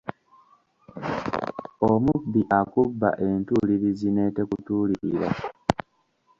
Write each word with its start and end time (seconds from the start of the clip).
Omubbi 1.89 2.41
akubba 2.59 3.09
entuulirizi 3.27 4.07
n’etekutuulirira. 4.11 5.29